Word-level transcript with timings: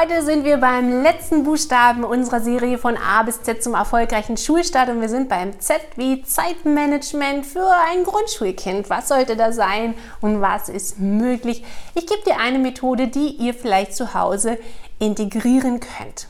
Heute 0.00 0.22
sind 0.22 0.44
wir 0.44 0.58
beim 0.58 1.02
letzten 1.02 1.42
Buchstaben 1.42 2.04
unserer 2.04 2.38
Serie 2.38 2.78
von 2.78 2.96
A 2.96 3.24
bis 3.24 3.42
Z 3.42 3.64
zum 3.64 3.74
erfolgreichen 3.74 4.36
Schulstart 4.36 4.90
und 4.90 5.00
wir 5.00 5.08
sind 5.08 5.28
beim 5.28 5.58
Z 5.58 5.80
wie 5.96 6.22
Zeitmanagement 6.22 7.44
für 7.44 7.68
ein 7.90 8.04
Grundschulkind. 8.04 8.90
Was 8.90 9.08
sollte 9.08 9.34
da 9.34 9.50
sein 9.50 9.94
und 10.20 10.40
was 10.40 10.68
ist 10.68 11.00
möglich? 11.00 11.64
Ich 11.96 12.06
gebe 12.06 12.22
dir 12.24 12.38
eine 12.38 12.60
Methode, 12.60 13.08
die 13.08 13.26
ihr 13.26 13.54
vielleicht 13.54 13.96
zu 13.96 14.14
Hause 14.14 14.58
integrieren 15.00 15.80
könnt. 15.80 16.28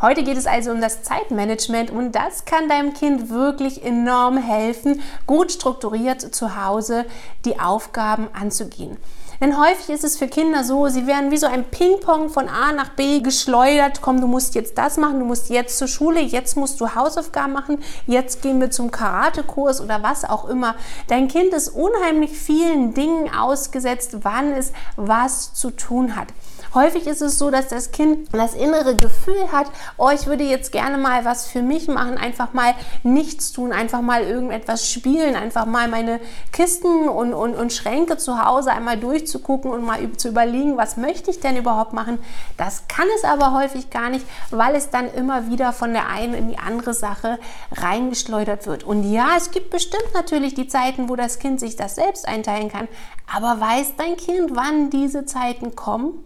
Heute 0.00 0.22
geht 0.22 0.38
es 0.38 0.46
also 0.46 0.70
um 0.70 0.80
das 0.80 1.02
Zeitmanagement 1.02 1.90
und 1.90 2.12
das 2.12 2.46
kann 2.46 2.66
deinem 2.66 2.94
Kind 2.94 3.28
wirklich 3.28 3.84
enorm 3.84 4.38
helfen, 4.38 5.02
gut 5.26 5.52
strukturiert 5.52 6.22
zu 6.34 6.64
Hause 6.64 7.04
die 7.44 7.60
Aufgaben 7.60 8.28
anzugehen. 8.32 8.96
Denn 9.40 9.58
häufig 9.58 9.90
ist 9.90 10.04
es 10.04 10.16
für 10.16 10.28
Kinder 10.28 10.64
so, 10.64 10.88
sie 10.88 11.06
werden 11.06 11.30
wie 11.30 11.36
so 11.36 11.46
ein 11.46 11.64
Ping-Pong 11.64 12.30
von 12.30 12.48
A 12.48 12.72
nach 12.72 12.90
B 12.90 13.20
geschleudert. 13.20 14.00
Komm, 14.00 14.20
du 14.20 14.26
musst 14.26 14.54
jetzt 14.54 14.78
das 14.78 14.96
machen, 14.96 15.18
du 15.18 15.26
musst 15.26 15.50
jetzt 15.50 15.78
zur 15.78 15.88
Schule, 15.88 16.20
jetzt 16.20 16.56
musst 16.56 16.80
du 16.80 16.94
Hausaufgaben 16.94 17.52
machen, 17.52 17.82
jetzt 18.06 18.42
gehen 18.42 18.60
wir 18.60 18.70
zum 18.70 18.90
Karatekurs 18.90 19.80
oder 19.80 20.02
was 20.02 20.24
auch 20.24 20.48
immer. 20.48 20.74
Dein 21.08 21.28
Kind 21.28 21.52
ist 21.52 21.68
unheimlich 21.68 22.32
vielen 22.32 22.94
Dingen 22.94 23.32
ausgesetzt, 23.34 24.18
wann 24.22 24.52
es 24.52 24.72
was 24.96 25.54
zu 25.54 25.70
tun 25.70 26.16
hat. 26.16 26.28
Häufig 26.76 27.06
ist 27.06 27.22
es 27.22 27.38
so, 27.38 27.50
dass 27.50 27.68
das 27.68 27.90
Kind 27.90 28.28
das 28.34 28.52
innere 28.52 28.96
Gefühl 28.96 29.50
hat, 29.50 29.66
oh, 29.96 30.10
ich 30.10 30.26
würde 30.26 30.44
jetzt 30.44 30.72
gerne 30.72 30.98
mal 30.98 31.24
was 31.24 31.46
für 31.46 31.62
mich 31.62 31.88
machen, 31.88 32.18
einfach 32.18 32.52
mal 32.52 32.74
nichts 33.02 33.50
tun, 33.52 33.72
einfach 33.72 34.02
mal 34.02 34.24
irgendetwas 34.24 34.92
spielen, 34.92 35.36
einfach 35.36 35.64
mal 35.64 35.88
meine 35.88 36.20
Kisten 36.52 37.08
und, 37.08 37.32
und, 37.32 37.54
und 37.54 37.72
Schränke 37.72 38.18
zu 38.18 38.44
Hause 38.44 38.72
einmal 38.72 38.98
durchzugucken 38.98 39.70
und 39.70 39.86
mal 39.86 40.06
zu 40.18 40.28
überlegen, 40.28 40.76
was 40.76 40.98
möchte 40.98 41.30
ich 41.30 41.40
denn 41.40 41.56
überhaupt 41.56 41.94
machen. 41.94 42.18
Das 42.58 42.86
kann 42.88 43.06
es 43.16 43.24
aber 43.24 43.54
häufig 43.54 43.88
gar 43.88 44.10
nicht, 44.10 44.26
weil 44.50 44.74
es 44.74 44.90
dann 44.90 45.10
immer 45.14 45.50
wieder 45.50 45.72
von 45.72 45.94
der 45.94 46.10
einen 46.10 46.34
in 46.34 46.48
die 46.50 46.58
andere 46.58 46.92
Sache 46.92 47.38
reingeschleudert 47.72 48.66
wird. 48.66 48.84
Und 48.84 49.10
ja, 49.10 49.28
es 49.38 49.50
gibt 49.50 49.70
bestimmt 49.70 50.12
natürlich 50.12 50.52
die 50.52 50.68
Zeiten, 50.68 51.08
wo 51.08 51.16
das 51.16 51.38
Kind 51.38 51.58
sich 51.58 51.76
das 51.76 51.94
selbst 51.94 52.28
einteilen 52.28 52.70
kann, 52.70 52.86
aber 53.34 53.62
weiß 53.62 53.94
dein 53.96 54.18
Kind, 54.18 54.54
wann 54.54 54.90
diese 54.90 55.24
Zeiten 55.24 55.74
kommen? 55.74 56.22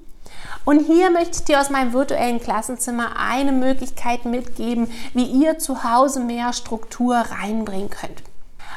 Und 0.65 0.81
hier 0.81 1.11
möchte 1.11 1.39
ich 1.39 1.45
dir 1.45 1.61
aus 1.61 1.71
meinem 1.71 1.93
virtuellen 1.93 2.41
Klassenzimmer 2.41 3.17
eine 3.17 3.53
Möglichkeit 3.53 4.25
mitgeben, 4.25 4.91
wie 5.15 5.25
ihr 5.25 5.59
zu 5.59 5.85
Hause 5.85 6.21
mehr 6.21 6.53
Struktur 6.53 7.17
reinbringen 7.17 7.91
könnt. 7.91 8.23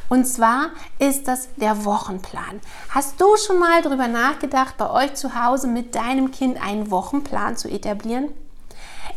Und 0.10 0.26
zwar 0.26 0.70
ist 1.00 1.28
das 1.28 1.50
der 1.56 1.86
Wochenplan. 1.86 2.60
Hast 2.90 3.20
du 3.20 3.26
schon 3.38 3.60
mal 3.60 3.82
darüber 3.82 4.08
nachgedacht, 4.08 4.78
bei 4.78 4.90
euch 4.90 5.16
zu 5.16 5.34
Hause 5.34 5.68
mit 5.68 5.96
deinem 5.96 6.32
Kind 6.32 6.62
einen 6.64 6.92
Wochenplan 6.92 7.58
zu 7.58 7.68
etablieren? 7.68 8.30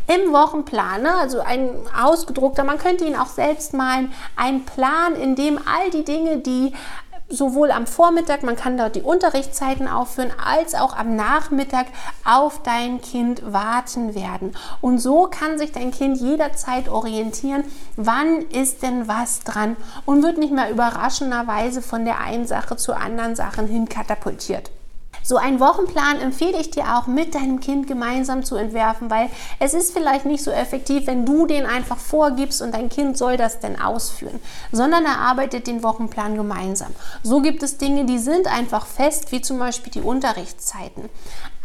Im 0.06 0.32
Wochenplan, 0.32 1.02
ne, 1.02 1.14
also 1.14 1.40
ein 1.40 1.68
ausgedruckter, 2.00 2.62
man 2.62 2.78
könnte 2.78 3.04
ihn 3.04 3.16
auch 3.16 3.26
selbst 3.26 3.74
malen, 3.74 4.12
ein 4.36 4.64
Plan, 4.64 5.16
in 5.16 5.34
dem 5.34 5.58
all 5.58 5.90
die 5.90 6.04
Dinge, 6.04 6.38
die 6.38 6.72
sowohl 7.28 7.70
am 7.70 7.86
Vormittag, 7.86 8.42
man 8.42 8.56
kann 8.56 8.76
dort 8.76 8.96
die 8.96 9.02
Unterrichtszeiten 9.02 9.88
aufführen, 9.88 10.32
als 10.44 10.74
auch 10.74 10.96
am 10.96 11.16
Nachmittag 11.16 11.86
auf 12.24 12.62
dein 12.62 13.00
Kind 13.00 13.52
warten 13.52 14.14
werden. 14.14 14.56
Und 14.80 14.98
so 14.98 15.28
kann 15.28 15.58
sich 15.58 15.72
dein 15.72 15.90
Kind 15.90 16.20
jederzeit 16.20 16.88
orientieren, 16.88 17.64
wann 17.96 18.42
ist 18.42 18.82
denn 18.82 19.08
was 19.08 19.40
dran 19.40 19.76
und 20.04 20.22
wird 20.22 20.38
nicht 20.38 20.52
mehr 20.52 20.70
überraschenderweise 20.70 21.82
von 21.82 22.04
der 22.04 22.20
einen 22.20 22.46
Sache 22.46 22.76
zu 22.76 22.94
anderen 22.94 23.34
Sachen 23.34 23.66
hin 23.66 23.88
katapultiert. 23.88 24.70
So 25.26 25.38
einen 25.38 25.58
Wochenplan 25.58 26.20
empfehle 26.20 26.56
ich 26.60 26.70
dir 26.70 26.96
auch 26.96 27.08
mit 27.08 27.34
deinem 27.34 27.58
Kind 27.58 27.88
gemeinsam 27.88 28.44
zu 28.44 28.54
entwerfen, 28.54 29.10
weil 29.10 29.28
es 29.58 29.74
ist 29.74 29.92
vielleicht 29.92 30.24
nicht 30.24 30.44
so 30.44 30.52
effektiv, 30.52 31.08
wenn 31.08 31.26
du 31.26 31.46
den 31.46 31.66
einfach 31.66 31.96
vorgibst 31.96 32.62
und 32.62 32.72
dein 32.72 32.88
Kind 32.88 33.18
soll 33.18 33.36
das 33.36 33.58
denn 33.58 33.80
ausführen, 33.80 34.38
sondern 34.70 35.04
er 35.04 35.18
arbeitet 35.18 35.66
den 35.66 35.82
Wochenplan 35.82 36.36
gemeinsam. 36.36 36.94
So 37.24 37.42
gibt 37.42 37.64
es 37.64 37.76
Dinge, 37.76 38.04
die 38.04 38.20
sind 38.20 38.46
einfach 38.46 38.86
fest, 38.86 39.32
wie 39.32 39.40
zum 39.40 39.58
Beispiel 39.58 39.92
die 39.92 40.00
Unterrichtszeiten. 40.00 41.10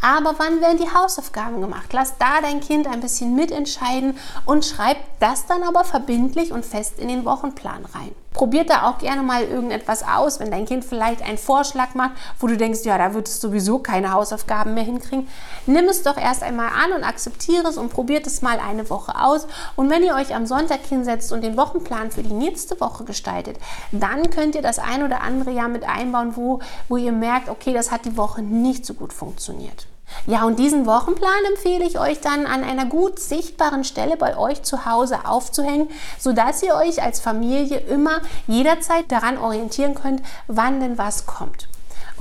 Aber 0.01 0.33
wann 0.37 0.61
werden 0.61 0.79
die 0.79 0.91
Hausaufgaben 0.91 1.61
gemacht? 1.61 1.93
Lass 1.93 2.17
da 2.17 2.41
dein 2.41 2.59
Kind 2.59 2.87
ein 2.87 3.01
bisschen 3.01 3.35
mitentscheiden 3.35 4.17
und 4.45 4.65
schreib 4.65 4.97
das 5.19 5.45
dann 5.45 5.61
aber 5.61 5.83
verbindlich 5.83 6.51
und 6.51 6.65
fest 6.65 6.97
in 6.97 7.07
den 7.07 7.23
Wochenplan 7.23 7.85
rein. 7.93 8.15
Probiert 8.33 8.69
da 8.69 8.89
auch 8.89 8.97
gerne 8.97 9.21
mal 9.21 9.43
irgendetwas 9.43 10.03
aus, 10.03 10.39
wenn 10.39 10.49
dein 10.49 10.65
Kind 10.65 10.85
vielleicht 10.85 11.21
einen 11.21 11.37
Vorschlag 11.37 11.93
macht, 11.95 12.13
wo 12.39 12.47
du 12.47 12.55
denkst, 12.55 12.79
ja, 12.85 12.97
da 12.97 13.13
wird 13.13 13.27
es 13.27 13.41
sowieso 13.41 13.79
keine 13.79 14.13
Hausaufgaben 14.13 14.73
mehr 14.73 14.85
hinkriegen. 14.85 15.27
Nimm 15.67 15.85
es 15.85 16.01
doch 16.01 16.17
erst 16.17 16.41
einmal 16.41 16.69
an 16.69 16.93
und 16.93 17.03
akzeptiere 17.03 17.67
es 17.67 17.77
und 17.77 17.89
probiert 17.89 18.25
es 18.25 18.41
mal 18.41 18.59
eine 18.59 18.89
Woche 18.89 19.21
aus. 19.21 19.47
Und 19.75 19.89
wenn 19.89 20.01
ihr 20.01 20.15
euch 20.15 20.33
am 20.33 20.45
Sonntag 20.45 20.79
hinsetzt 20.87 21.33
und 21.33 21.41
den 21.41 21.57
Wochenplan 21.57 22.09
für 22.09 22.23
die 22.23 22.33
nächste 22.33 22.79
Woche 22.79 23.03
gestaltet, 23.03 23.57
dann 23.91 24.29
könnt 24.29 24.55
ihr 24.55 24.61
das 24.61 24.79
ein 24.79 25.03
oder 25.03 25.21
andere 25.21 25.51
ja 25.51 25.67
mit 25.67 25.83
einbauen, 25.83 26.35
wo, 26.37 26.59
wo 26.87 26.95
ihr 26.95 27.11
merkt, 27.11 27.49
okay, 27.49 27.73
das 27.73 27.91
hat 27.91 28.05
die 28.05 28.17
Woche 28.17 28.41
nicht 28.41 28.85
so 28.85 28.93
gut 28.93 29.11
funktioniert. 29.11 29.87
Ja, 30.27 30.43
und 30.43 30.59
diesen 30.59 30.85
Wochenplan 30.85 31.45
empfehle 31.49 31.83
ich 31.83 31.99
euch 31.99 32.19
dann 32.19 32.45
an 32.45 32.63
einer 32.63 32.85
gut 32.85 33.19
sichtbaren 33.19 33.83
Stelle 33.83 34.17
bei 34.17 34.37
euch 34.37 34.61
zu 34.61 34.85
Hause 34.85 35.25
aufzuhängen, 35.25 35.89
sodass 36.19 36.61
ihr 36.61 36.75
euch 36.75 37.01
als 37.01 37.19
Familie 37.19 37.77
immer 37.77 38.21
jederzeit 38.47 39.11
daran 39.11 39.37
orientieren 39.37 39.95
könnt, 39.95 40.21
wann 40.47 40.79
denn 40.79 40.97
was 40.97 41.25
kommt. 41.25 41.67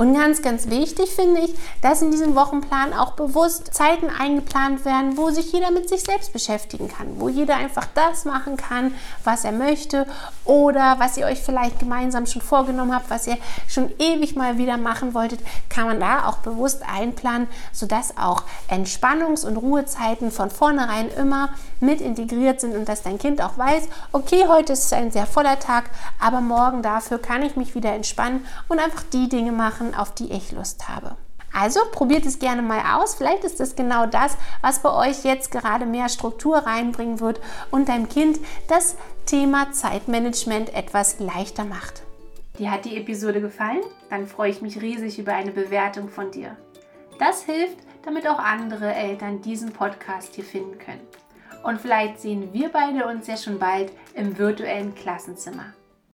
Und 0.00 0.14
ganz, 0.14 0.40
ganz 0.40 0.70
wichtig 0.70 1.10
finde 1.10 1.42
ich, 1.42 1.54
dass 1.82 2.00
in 2.00 2.10
diesem 2.10 2.34
Wochenplan 2.34 2.94
auch 2.94 3.10
bewusst 3.10 3.74
Zeiten 3.74 4.08
eingeplant 4.08 4.86
werden, 4.86 5.18
wo 5.18 5.28
sich 5.28 5.52
jeder 5.52 5.70
mit 5.70 5.90
sich 5.90 6.00
selbst 6.00 6.32
beschäftigen 6.32 6.88
kann, 6.88 7.20
wo 7.20 7.28
jeder 7.28 7.56
einfach 7.56 7.86
das 7.94 8.24
machen 8.24 8.56
kann, 8.56 8.94
was 9.24 9.44
er 9.44 9.52
möchte 9.52 10.06
oder 10.46 10.96
was 11.00 11.18
ihr 11.18 11.26
euch 11.26 11.42
vielleicht 11.42 11.80
gemeinsam 11.80 12.24
schon 12.24 12.40
vorgenommen 12.40 12.94
habt, 12.94 13.10
was 13.10 13.26
ihr 13.26 13.36
schon 13.68 13.92
ewig 13.98 14.36
mal 14.36 14.56
wieder 14.56 14.78
machen 14.78 15.12
wolltet, 15.12 15.40
kann 15.68 15.86
man 15.86 16.00
da 16.00 16.26
auch 16.26 16.38
bewusst 16.38 16.82
einplanen, 16.88 17.46
sodass 17.70 18.16
auch 18.16 18.44
Entspannungs- 18.70 19.46
und 19.46 19.58
Ruhezeiten 19.58 20.30
von 20.30 20.50
vornherein 20.50 21.10
immer 21.10 21.50
mit 21.80 22.00
integriert 22.00 22.60
sind 22.62 22.74
und 22.74 22.88
dass 22.88 23.02
dein 23.02 23.18
Kind 23.18 23.42
auch 23.42 23.58
weiß, 23.58 23.88
okay, 24.12 24.44
heute 24.48 24.72
ist 24.72 24.92
ein 24.94 25.10
sehr 25.10 25.26
voller 25.26 25.58
Tag, 25.58 25.90
aber 26.18 26.40
morgen 26.40 26.82
dafür 26.82 27.18
kann 27.18 27.42
ich 27.42 27.56
mich 27.56 27.74
wieder 27.74 27.92
entspannen 27.92 28.46
und 28.68 28.78
einfach 28.78 29.02
die 29.12 29.28
Dinge 29.28 29.52
machen, 29.52 29.89
auf 29.94 30.14
die 30.14 30.32
ich 30.32 30.52
Lust 30.52 30.88
habe. 30.88 31.16
Also 31.52 31.80
probiert 31.92 32.26
es 32.26 32.38
gerne 32.38 32.62
mal 32.62 32.96
aus. 32.96 33.16
Vielleicht 33.16 33.44
ist 33.44 33.58
das 33.58 33.74
genau 33.74 34.06
das, 34.06 34.36
was 34.60 34.80
bei 34.80 34.92
euch 34.92 35.24
jetzt 35.24 35.50
gerade 35.50 35.84
mehr 35.84 36.08
Struktur 36.08 36.58
reinbringen 36.58 37.20
wird 37.20 37.40
und 37.70 37.88
deinem 37.88 38.08
Kind 38.08 38.38
das 38.68 38.96
Thema 39.26 39.72
Zeitmanagement 39.72 40.74
etwas 40.74 41.18
leichter 41.18 41.64
macht. 41.64 42.02
Dir 42.58 42.70
hat 42.70 42.84
die 42.84 42.96
Episode 42.96 43.40
gefallen? 43.40 43.80
Dann 44.10 44.26
freue 44.26 44.50
ich 44.50 44.62
mich 44.62 44.80
riesig 44.80 45.18
über 45.18 45.32
eine 45.32 45.50
Bewertung 45.50 46.08
von 46.08 46.30
dir. 46.30 46.56
Das 47.18 47.42
hilft, 47.42 47.78
damit 48.04 48.28
auch 48.28 48.38
andere 48.38 48.94
Eltern 48.94 49.42
diesen 49.42 49.72
Podcast 49.72 50.34
hier 50.34 50.44
finden 50.44 50.78
können. 50.78 51.06
Und 51.62 51.80
vielleicht 51.80 52.20
sehen 52.20 52.52
wir 52.52 52.70
beide 52.70 53.06
uns 53.06 53.26
ja 53.26 53.36
schon 53.36 53.58
bald 53.58 53.92
im 54.14 54.38
virtuellen 54.38 54.94
Klassenzimmer. 54.94 55.74